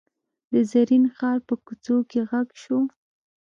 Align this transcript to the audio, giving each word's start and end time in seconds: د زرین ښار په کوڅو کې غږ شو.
د 0.51 0.53
زرین 0.71 1.03
ښار 1.15 1.37
په 1.47 1.53
کوڅو 1.65 1.97
کې 2.09 2.19
غږ 2.29 2.47
شو. 2.63 2.79